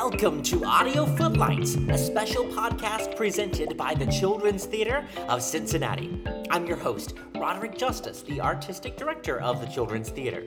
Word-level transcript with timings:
Welcome 0.00 0.44
to 0.44 0.64
Audio 0.64 1.06
Footlights, 1.16 1.74
a 1.74 1.98
special 1.98 2.44
podcast 2.44 3.16
presented 3.16 3.76
by 3.76 3.94
the 3.94 4.06
Children's 4.06 4.64
Theater 4.64 5.04
of 5.28 5.42
Cincinnati. 5.42 6.22
I'm 6.50 6.66
your 6.66 6.76
host, 6.76 7.14
Roderick 7.34 7.76
Justice, 7.76 8.22
the 8.22 8.40
artistic 8.40 8.96
director 8.96 9.40
of 9.40 9.60
the 9.60 9.66
Children's 9.66 10.10
Theater. 10.10 10.44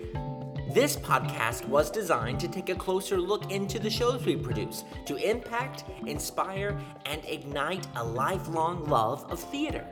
This 0.73 0.95
podcast 0.95 1.67
was 1.67 1.91
designed 1.91 2.39
to 2.39 2.47
take 2.47 2.69
a 2.69 2.75
closer 2.75 3.17
look 3.17 3.51
into 3.51 3.77
the 3.77 3.89
shows 3.89 4.25
we 4.25 4.37
produce 4.37 4.85
to 5.05 5.17
impact, 5.17 5.83
inspire, 6.07 6.79
and 7.05 7.21
ignite 7.25 7.85
a 7.97 8.03
lifelong 8.05 8.85
love 8.85 9.29
of 9.29 9.37
theater. 9.37 9.85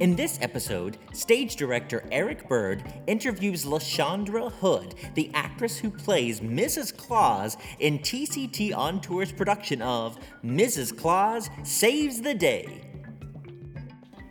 In 0.00 0.16
this 0.16 0.40
episode, 0.42 0.98
stage 1.12 1.54
director 1.54 2.02
Eric 2.10 2.48
Bird 2.48 2.82
interviews 3.06 3.64
LaShondra 3.64 4.50
Hood, 4.50 4.96
the 5.14 5.30
actress 5.34 5.78
who 5.78 5.88
plays 5.88 6.40
Mrs. 6.40 6.96
Claus 6.96 7.56
in 7.78 8.00
TCT 8.00 8.76
on 8.76 9.00
Tour's 9.00 9.30
production 9.30 9.80
of 9.80 10.18
Mrs. 10.44 10.96
Claus 10.98 11.48
Saves 11.62 12.20
the 12.22 12.34
Day. 12.34 12.90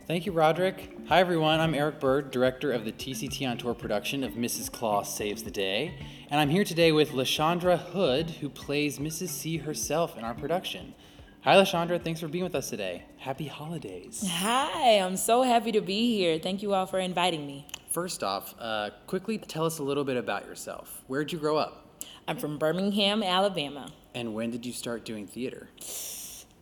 Thank 0.06 0.26
you, 0.26 0.32
Roderick. 0.32 0.98
Hi, 1.08 1.18
everyone. 1.18 1.60
I'm 1.60 1.74
Eric 1.74 1.98
Bird, 1.98 2.30
director 2.30 2.70
of 2.70 2.84
the 2.84 2.92
TCT 2.92 3.48
on 3.48 3.56
Tour 3.56 3.72
production 3.72 4.22
of 4.22 4.32
Mrs. 4.32 4.70
Claus 4.70 5.16
Saves 5.16 5.44
the 5.44 5.50
Day, 5.50 5.98
and 6.30 6.38
I'm 6.38 6.50
here 6.50 6.64
today 6.64 6.92
with 6.92 7.12
LaShondra 7.12 7.78
Hood, 7.78 8.28
who 8.28 8.50
plays 8.50 8.98
Mrs. 8.98 9.28
C 9.28 9.56
herself 9.56 10.18
in 10.18 10.24
our 10.24 10.34
production. 10.34 10.94
Hi, 11.44 11.56
LaShondra. 11.56 12.02
Thanks 12.02 12.20
for 12.20 12.28
being 12.28 12.42
with 12.42 12.54
us 12.54 12.70
today. 12.70 13.02
Happy 13.18 13.46
holidays. 13.46 14.24
Hi, 14.26 14.98
I'm 14.98 15.18
so 15.18 15.42
happy 15.42 15.72
to 15.72 15.82
be 15.82 16.16
here. 16.16 16.38
Thank 16.38 16.62
you 16.62 16.72
all 16.72 16.86
for 16.86 16.98
inviting 16.98 17.46
me. 17.46 17.66
First 17.90 18.24
off, 18.24 18.54
uh, 18.58 18.88
quickly 19.06 19.36
tell 19.36 19.66
us 19.66 19.78
a 19.78 19.82
little 19.82 20.04
bit 20.04 20.16
about 20.16 20.46
yourself. 20.46 21.04
Where'd 21.06 21.30
you 21.32 21.38
grow 21.38 21.58
up? 21.58 22.02
I'm 22.26 22.38
from 22.38 22.56
Birmingham, 22.56 23.22
Alabama. 23.22 23.92
And 24.14 24.32
when 24.32 24.52
did 24.52 24.64
you 24.64 24.72
start 24.72 25.04
doing 25.04 25.26
theater? 25.26 25.68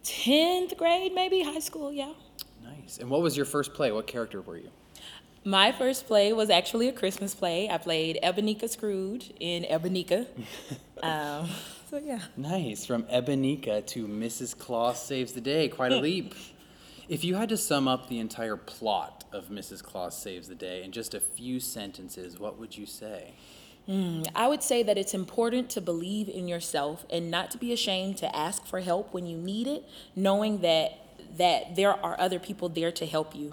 10th 0.03 0.77
grade, 0.77 1.15
maybe 1.15 1.45
high 1.45 1.61
school, 1.61 1.93
yeah. 1.93 2.15
Nice. 2.65 2.99
And 2.99 3.09
what 3.09 3.23
was 3.23 3.37
your 3.37 3.47
first 3.47 3.75
play? 3.75 3.93
What 3.93 4.09
character 4.09 4.41
were 4.41 4.57
you? 4.57 4.71
My 5.45 5.71
first 5.71 6.09
play 6.09 6.33
was 6.33 6.51
actually 6.51 6.89
a 6.89 6.93
Christmas 6.93 7.37
play. 7.37 7.71
I 7.71 7.79
played 7.79 8.19
Ebenezer 8.21 8.67
Scrooge 8.67 9.33
in 9.39 9.65
Ebenezer. 9.65 10.27
um, 11.05 11.49
so, 11.93 11.99
yeah. 11.99 12.21
Nice. 12.39 12.87
From 12.87 13.05
Ebenezer 13.11 13.83
to 13.83 14.09
Mrs. 14.09 14.57
Claus 14.57 15.05
Saves 15.05 15.35
the 15.35 15.43
Day. 15.43 15.69
Quite 15.69 15.93
a 15.93 15.97
leap. 16.01 16.35
If 17.07 17.23
you 17.23 17.35
had 17.35 17.51
to 17.51 17.59
sum 17.59 17.87
up 17.87 18.09
the 18.09 18.19
entire 18.19 18.57
plot 18.57 19.25
of 19.31 19.51
Mrs. 19.51 19.83
Claus 19.83 20.17
Saves 20.17 20.49
the 20.49 20.55
Day 20.55 20.85
in 20.85 20.91
just 20.91 21.13
a 21.13 21.21
few 21.21 21.61
sentences, 21.61 22.41
what 22.41 22.59
would 22.59 22.79
you 22.79 22.87
say? 22.87 23.35
Mm, 23.87 24.27
I 24.35 24.49
would 24.49 24.63
say 24.63 24.83
that 24.83 24.97
it's 24.97 25.13
important 25.13 25.69
to 25.71 25.83
believe 25.83 26.31
in 26.31 26.49
yourself 26.49 27.05
and 27.11 27.31
not 27.31 27.51
to 27.51 27.59
be 27.59 27.75
ashamed 27.75 28.17
to 28.19 28.35
ask 28.35 28.65
for 28.65 28.81
help 28.81 29.13
when 29.13 29.27
you 29.27 29.37
need 29.37 29.67
it, 29.67 29.85
knowing 30.17 30.63
that 30.63 30.99
that 31.37 31.77
there 31.77 31.93
are 31.93 32.19
other 32.19 32.39
people 32.39 32.71
there 32.71 32.93
to 32.93 33.05
help 33.05 33.37
you. 33.37 33.53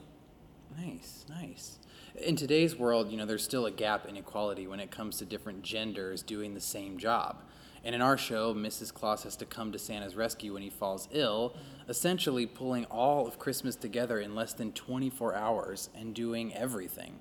Nice, 0.78 1.26
nice. 1.28 1.78
In 2.16 2.38
today's 2.38 2.78
world, 2.78 3.12
you 3.12 3.18
know, 3.18 3.26
there's 3.26 3.44
still 3.44 3.66
a 3.66 3.72
gap 3.72 4.06
in 4.08 4.16
equality 4.16 4.66
when 4.66 4.80
it 4.80 4.92
comes 4.92 5.18
to 5.18 5.26
different 5.26 5.62
genders 5.62 6.22
doing 6.22 6.54
the 6.54 6.62
same 6.62 6.98
job. 6.98 7.42
And 7.84 7.96
in 7.96 8.02
our 8.02 8.18
show, 8.18 8.54
Mrs. 8.54 8.94
Claus 8.94 9.24
has 9.24 9.36
to 9.38 9.46
come 9.46 9.72
to 9.72 9.80
Santa's 9.80 10.16
rescue 10.16 10.54
when 10.54 10.62
he 10.62 10.70
falls 10.70 11.08
ill, 11.12 11.56
essentially 11.88 12.46
pulling 12.46 12.86
all 12.86 13.28
of 13.28 13.40
Christmas 13.40 13.76
together 13.76 14.20
in 14.20 14.36
less 14.36 14.54
than 14.54 14.72
24 14.74 15.36
hours 15.36 15.90
and 15.96 16.14
doing 16.14 16.54
everything. 16.54 17.20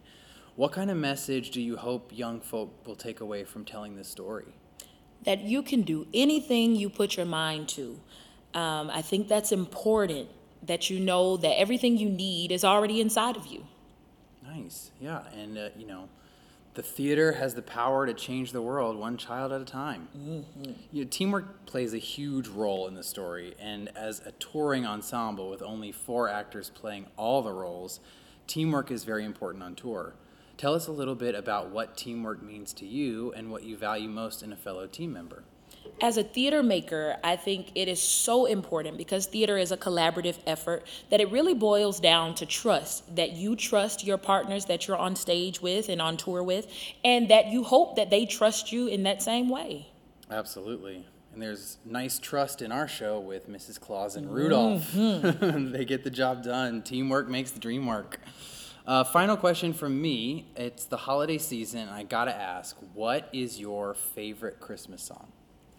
What 0.56 0.72
kind 0.72 0.90
of 0.90 0.96
message 0.96 1.50
do 1.50 1.60
you 1.60 1.76
hope 1.76 2.10
young 2.12 2.40
folk 2.40 2.86
will 2.86 2.96
take 2.96 3.20
away 3.20 3.44
from 3.44 3.64
telling 3.64 3.94
this 3.94 4.08
story? 4.08 4.54
That 5.22 5.42
you 5.42 5.62
can 5.62 5.82
do 5.82 6.06
anything 6.12 6.74
you 6.74 6.90
put 6.90 7.16
your 7.16 7.26
mind 7.26 7.68
to. 7.70 8.00
Um, 8.54 8.90
I 8.90 9.02
think 9.02 9.28
that's 9.28 9.52
important 9.52 10.28
that 10.64 10.90
you 10.90 10.98
know 10.98 11.36
that 11.36 11.58
everything 11.58 11.96
you 11.96 12.08
need 12.08 12.50
is 12.50 12.64
already 12.64 13.00
inside 13.00 13.36
of 13.36 13.46
you. 13.46 13.64
Nice. 14.44 14.90
Yeah. 15.00 15.22
And, 15.36 15.56
uh, 15.56 15.68
you 15.76 15.86
know, 15.86 16.08
the 16.74 16.82
theater 16.82 17.32
has 17.32 17.54
the 17.54 17.62
power 17.62 18.06
to 18.06 18.14
change 18.14 18.52
the 18.52 18.62
world 18.62 18.96
one 18.96 19.16
child 19.16 19.52
at 19.52 19.60
a 19.60 19.64
time. 19.64 20.08
Mm-hmm. 20.16 20.72
You 20.92 21.04
know, 21.04 21.08
teamwork 21.10 21.66
plays 21.66 21.92
a 21.92 21.98
huge 21.98 22.48
role 22.48 22.86
in 22.86 22.94
the 22.94 23.02
story, 23.02 23.54
and 23.58 23.90
as 23.96 24.20
a 24.20 24.32
touring 24.32 24.86
ensemble 24.86 25.50
with 25.50 25.62
only 25.62 25.92
four 25.92 26.28
actors 26.28 26.70
playing 26.70 27.06
all 27.16 27.42
the 27.42 27.52
roles, 27.52 28.00
teamwork 28.46 28.90
is 28.90 29.04
very 29.04 29.24
important 29.24 29.64
on 29.64 29.74
tour. 29.74 30.14
Tell 30.56 30.74
us 30.74 30.88
a 30.88 30.92
little 30.92 31.14
bit 31.14 31.34
about 31.34 31.70
what 31.70 31.96
teamwork 31.96 32.42
means 32.42 32.72
to 32.74 32.86
you 32.86 33.32
and 33.32 33.50
what 33.50 33.62
you 33.62 33.76
value 33.76 34.08
most 34.08 34.42
in 34.42 34.52
a 34.52 34.56
fellow 34.56 34.86
team 34.86 35.12
member. 35.12 35.44
As 36.00 36.16
a 36.16 36.22
theater 36.22 36.62
maker, 36.62 37.16
I 37.24 37.36
think 37.36 37.72
it 37.74 37.88
is 37.88 38.00
so 38.00 38.46
important 38.46 38.96
because 38.96 39.26
theater 39.26 39.58
is 39.58 39.72
a 39.72 39.76
collaborative 39.76 40.38
effort 40.46 40.86
that 41.10 41.20
it 41.20 41.30
really 41.30 41.54
boils 41.54 42.00
down 42.00 42.34
to 42.36 42.46
trust 42.46 43.14
that 43.16 43.32
you 43.32 43.56
trust 43.56 44.04
your 44.04 44.18
partners 44.18 44.66
that 44.66 44.86
you're 44.86 44.96
on 44.96 45.16
stage 45.16 45.60
with 45.60 45.88
and 45.88 46.00
on 46.00 46.16
tour 46.16 46.42
with, 46.42 46.66
and 47.04 47.28
that 47.30 47.48
you 47.48 47.64
hope 47.64 47.96
that 47.96 48.10
they 48.10 48.26
trust 48.26 48.72
you 48.72 48.86
in 48.86 49.02
that 49.02 49.22
same 49.22 49.48
way. 49.48 49.88
Absolutely. 50.30 51.06
And 51.32 51.42
there's 51.42 51.78
nice 51.84 52.18
trust 52.18 52.62
in 52.62 52.72
our 52.72 52.88
show 52.88 53.20
with 53.20 53.48
Mrs. 53.48 53.80
Claus 53.80 54.16
and 54.16 54.32
Rudolph. 54.32 54.90
Mm-hmm. 54.92 55.72
they 55.72 55.84
get 55.84 56.04
the 56.04 56.10
job 56.10 56.42
done. 56.42 56.82
Teamwork 56.82 57.28
makes 57.28 57.50
the 57.50 57.60
dream 57.60 57.86
work. 57.86 58.18
Uh, 58.88 59.04
final 59.04 59.36
question 59.36 59.74
from 59.74 60.00
me. 60.00 60.46
It's 60.56 60.86
the 60.86 60.96
holiday 60.96 61.36
season. 61.36 61.90
I 61.90 62.04
gotta 62.04 62.34
ask, 62.34 62.74
what 62.94 63.28
is 63.34 63.60
your 63.60 63.92
favorite 63.92 64.60
Christmas 64.60 65.02
song? 65.02 65.30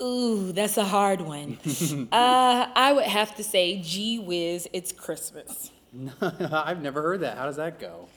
Ooh, 0.01 0.51
that's 0.53 0.77
a 0.77 0.85
hard 0.85 1.21
one. 1.21 1.57
uh, 2.11 2.67
I 2.73 2.93
would 2.93 3.05
have 3.05 3.35
to 3.35 3.43
say, 3.43 3.81
gee 3.81 4.19
whiz, 4.19 4.67
it's 4.71 4.91
Christmas. 4.91 5.71
I've 6.21 6.81
never 6.81 7.01
heard 7.01 7.21
that. 7.21 7.37
How 7.37 7.45
does 7.45 7.57
that 7.57 7.79
go? 7.79 8.07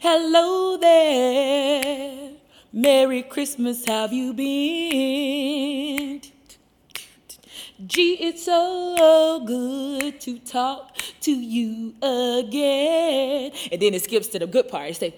Hello 0.00 0.76
there. 0.76 2.32
Merry 2.72 3.22
Christmas, 3.22 3.84
have 3.86 4.12
you 4.12 4.34
been? 4.34 6.20
Gee, 7.86 8.14
it's 8.20 8.44
so 8.44 9.40
good 9.46 10.20
to 10.20 10.38
talk 10.40 10.96
to 11.20 11.30
you 11.30 11.94
again. 12.02 13.52
And 13.70 13.80
then 13.80 13.94
it 13.94 14.02
skips 14.02 14.26
to 14.28 14.40
the 14.40 14.46
good 14.46 14.68
part. 14.68 14.90
It 14.90 14.96
say, 14.96 15.14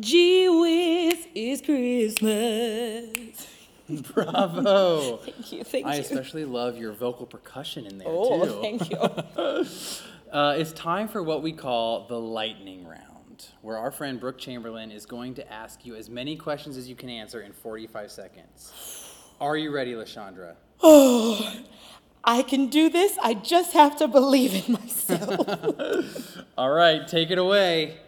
Gee 0.00 0.48
whiz, 0.48 1.26
it's 1.34 1.62
Christmas. 1.62 3.46
Bravo. 4.12 5.18
thank 5.18 5.52
you, 5.52 5.64
thank 5.64 5.86
I 5.86 5.94
you. 5.94 6.00
especially 6.00 6.44
love 6.44 6.76
your 6.76 6.92
vocal 6.92 7.24
percussion 7.24 7.86
in 7.86 7.98
there, 7.98 8.08
oh, 8.10 8.44
too. 8.44 8.60
thank 8.60 8.90
you. 8.90 8.96
uh, 10.32 10.56
it's 10.58 10.72
time 10.72 11.06
for 11.06 11.22
what 11.22 11.42
we 11.42 11.52
call 11.52 12.06
the 12.08 12.18
lightning 12.18 12.84
round, 12.86 13.46
where 13.62 13.78
our 13.78 13.92
friend 13.92 14.18
Brooke 14.18 14.38
Chamberlain 14.38 14.90
is 14.90 15.06
going 15.06 15.34
to 15.34 15.52
ask 15.52 15.86
you 15.86 15.94
as 15.94 16.10
many 16.10 16.36
questions 16.36 16.76
as 16.76 16.88
you 16.88 16.96
can 16.96 17.08
answer 17.08 17.42
in 17.42 17.52
45 17.52 18.10
seconds. 18.10 18.72
Are 19.40 19.56
you 19.56 19.70
ready, 19.70 19.92
LaShondra? 19.92 20.56
Oh, 20.82 21.62
I 22.24 22.42
can 22.42 22.66
do 22.66 22.90
this. 22.90 23.16
I 23.22 23.34
just 23.34 23.72
have 23.72 23.96
to 23.98 24.08
believe 24.08 24.66
in 24.66 24.72
myself. 24.72 26.38
All 26.58 26.72
right, 26.72 27.06
take 27.06 27.30
it 27.30 27.38
away. 27.38 27.98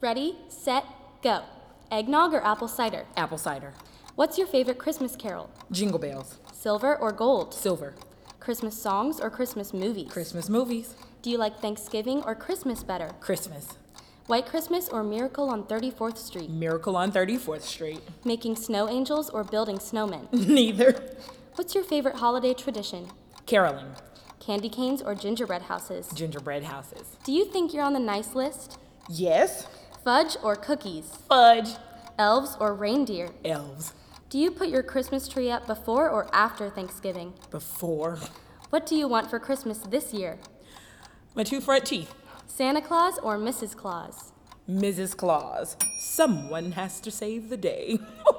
Ready, 0.00 0.36
set, 0.48 0.84
go. 1.22 1.42
Eggnog 1.90 2.34
or 2.34 2.44
apple 2.44 2.68
cider? 2.68 3.06
Apple 3.16 3.38
cider. 3.38 3.72
What's 4.16 4.38
your 4.38 4.46
favorite 4.46 4.78
Christmas 4.78 5.16
carol? 5.16 5.48
Jingle 5.70 5.98
bells. 5.98 6.38
Silver 6.52 6.96
or 6.96 7.12
gold? 7.12 7.54
Silver. 7.54 7.94
Christmas 8.40 8.76
songs 8.76 9.20
or 9.20 9.30
Christmas 9.30 9.72
movies? 9.72 10.10
Christmas 10.10 10.48
movies. 10.48 10.94
Do 11.22 11.30
you 11.30 11.38
like 11.38 11.60
Thanksgiving 11.60 12.22
or 12.24 12.34
Christmas 12.34 12.82
better? 12.82 13.10
Christmas. 13.20 13.78
White 14.26 14.46
Christmas 14.46 14.88
or 14.88 15.02
Miracle 15.02 15.48
on 15.48 15.64
34th 15.64 16.18
Street? 16.18 16.50
Miracle 16.50 16.96
on 16.96 17.12
34th 17.12 17.62
Street. 17.62 18.00
Making 18.24 18.56
snow 18.56 18.88
angels 18.88 19.30
or 19.30 19.44
building 19.44 19.78
snowmen? 19.78 20.32
Neither. 20.48 21.16
What's 21.54 21.74
your 21.74 21.84
favorite 21.84 22.16
holiday 22.16 22.54
tradition? 22.54 23.08
Caroling. 23.46 23.92
Candy 24.40 24.68
canes 24.68 25.00
or 25.02 25.14
gingerbread 25.14 25.62
houses? 25.62 26.08
Gingerbread 26.14 26.64
houses. 26.64 27.16
Do 27.24 27.32
you 27.32 27.44
think 27.44 27.72
you're 27.72 27.84
on 27.84 27.92
the 27.92 28.00
nice 28.00 28.34
list? 28.34 28.78
Yes. 29.08 29.66
Fudge 30.04 30.36
or 30.42 30.56
cookies? 30.56 31.16
Fudge. 31.28 31.76
Elves 32.18 32.56
or 32.58 32.74
reindeer? 32.74 33.30
Elves. 33.44 33.94
Do 34.30 34.38
you 34.38 34.50
put 34.50 34.68
your 34.68 34.82
Christmas 34.82 35.28
tree 35.28 35.48
up 35.50 35.66
before 35.66 36.10
or 36.10 36.28
after 36.34 36.68
Thanksgiving? 36.68 37.34
Before. 37.50 38.18
What 38.70 38.84
do 38.84 38.96
you 38.96 39.06
want 39.06 39.30
for 39.30 39.38
Christmas 39.38 39.78
this 39.78 40.12
year? 40.12 40.38
My 41.36 41.44
two 41.44 41.60
front 41.60 41.86
teeth. 41.86 42.12
Santa 42.48 42.80
Claus 42.80 43.18
or 43.18 43.38
Mrs. 43.38 43.76
Claus? 43.76 44.32
Mrs. 44.68 45.16
Claus. 45.16 45.76
Someone 45.98 46.72
has 46.72 47.00
to 47.00 47.10
save 47.10 47.48
the 47.48 47.56
day. 47.56 47.98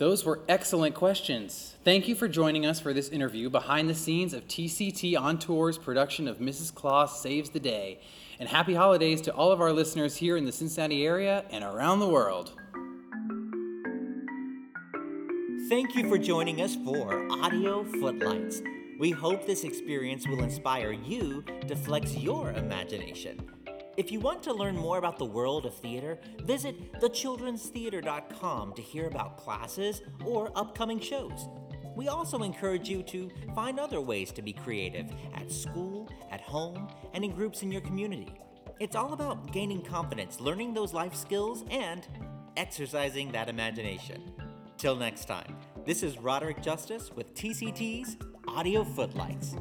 Those 0.00 0.24
were 0.24 0.40
excellent 0.48 0.94
questions. 0.94 1.74
Thank 1.84 2.08
you 2.08 2.14
for 2.14 2.26
joining 2.26 2.64
us 2.64 2.80
for 2.80 2.94
this 2.94 3.10
interview 3.10 3.50
behind 3.50 3.86
the 3.86 3.94
scenes 3.94 4.32
of 4.32 4.48
TCT 4.48 5.14
On 5.20 5.38
Tour's 5.38 5.76
production 5.76 6.26
of 6.26 6.38
Mrs. 6.38 6.74
Claus 6.74 7.20
Saves 7.20 7.50
the 7.50 7.60
Day. 7.60 8.00
And 8.38 8.48
happy 8.48 8.72
holidays 8.72 9.20
to 9.20 9.34
all 9.34 9.52
of 9.52 9.60
our 9.60 9.74
listeners 9.74 10.16
here 10.16 10.38
in 10.38 10.46
the 10.46 10.52
Cincinnati 10.52 11.04
area 11.04 11.44
and 11.50 11.62
around 11.62 12.00
the 12.00 12.08
world. 12.08 12.54
Thank 15.68 15.94
you 15.94 16.08
for 16.08 16.16
joining 16.16 16.62
us 16.62 16.76
for 16.76 17.30
Audio 17.32 17.84
Footlights. 17.84 18.62
We 18.98 19.10
hope 19.10 19.44
this 19.44 19.64
experience 19.64 20.26
will 20.26 20.42
inspire 20.42 20.92
you 20.92 21.44
to 21.68 21.76
flex 21.76 22.16
your 22.16 22.52
imagination 22.52 23.59
if 24.00 24.10
you 24.10 24.18
want 24.18 24.42
to 24.44 24.54
learn 24.54 24.76
more 24.76 24.96
about 24.96 25.18
the 25.18 25.26
world 25.26 25.66
of 25.66 25.74
theater, 25.74 26.18
visit 26.44 26.90
thechildrenstheater.com 27.02 28.72
to 28.72 28.80
hear 28.80 29.06
about 29.06 29.36
classes 29.36 30.00
or 30.24 30.50
upcoming 30.56 30.98
shows. 30.98 31.46
We 31.94 32.08
also 32.08 32.42
encourage 32.42 32.88
you 32.88 33.02
to 33.02 33.30
find 33.54 33.78
other 33.78 34.00
ways 34.00 34.32
to 34.32 34.40
be 34.40 34.54
creative 34.54 35.10
at 35.34 35.52
school, 35.52 36.08
at 36.30 36.40
home, 36.40 36.88
and 37.12 37.22
in 37.22 37.32
groups 37.32 37.60
in 37.60 37.70
your 37.70 37.82
community. 37.82 38.32
It's 38.78 38.96
all 38.96 39.12
about 39.12 39.52
gaining 39.52 39.82
confidence, 39.82 40.40
learning 40.40 40.72
those 40.72 40.94
life 40.94 41.14
skills, 41.14 41.66
and 41.70 42.08
exercising 42.56 43.32
that 43.32 43.50
imagination. 43.50 44.32
Till 44.78 44.96
next 44.96 45.26
time, 45.26 45.58
this 45.84 46.02
is 46.02 46.16
Roderick 46.16 46.62
Justice 46.62 47.10
with 47.14 47.34
TCT's 47.34 48.16
Audio 48.48 48.82
Footlights. 48.82 49.56